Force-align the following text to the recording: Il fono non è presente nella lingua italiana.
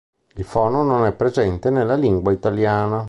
Il 0.37 0.45
fono 0.45 0.81
non 0.81 1.05
è 1.05 1.13
presente 1.13 1.69
nella 1.69 1.93
lingua 1.93 2.31
italiana. 2.31 2.99